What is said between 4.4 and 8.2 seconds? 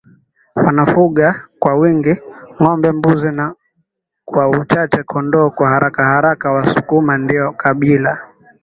uchache kondooKwa harakaharaka wasukuma ndio kabila